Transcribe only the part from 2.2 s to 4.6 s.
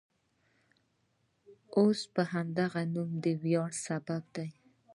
همدغه نوم د ویاړ سبب دی.